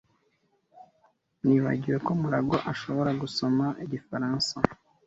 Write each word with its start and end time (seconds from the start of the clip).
Nibagiwe 1.45 1.97
ko 2.05 2.11
MuragwA 2.21 2.57
ashobora 2.71 3.11
gusoma 3.21 3.65
igifaransa. 3.85 4.53